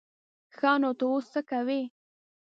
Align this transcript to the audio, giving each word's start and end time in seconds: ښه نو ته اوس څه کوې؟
ښه 0.55 0.71
نو 0.81 0.91
ته 0.99 1.05
اوس 1.09 1.25
څه 1.33 1.41
کوې؟ 1.49 1.81